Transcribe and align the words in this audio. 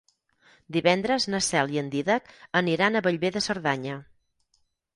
Divendres 0.77 1.27
na 1.33 1.41
Cel 1.49 1.75
i 1.75 1.81
en 1.83 1.93
Dídac 1.97 2.33
aniran 2.63 2.97
a 3.01 3.05
Bellver 3.11 3.35
de 3.39 3.45
Cerdanya. 3.51 4.03